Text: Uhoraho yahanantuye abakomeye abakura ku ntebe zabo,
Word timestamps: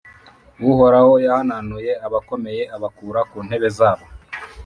Uhoraho 0.69 1.13
yahanantuye 1.25 1.91
abakomeye 2.07 2.63
abakura 2.75 3.19
ku 3.29 3.37
ntebe 3.47 3.69
zabo, 3.77 4.05